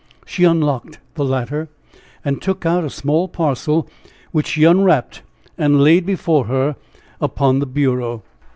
[0.25, 1.69] She unlocked the latter,
[2.25, 3.87] and took out a small parcel,
[4.31, 5.21] which she unwrapped
[5.59, 6.75] and laid before her
[7.21, 8.23] upon the bureau.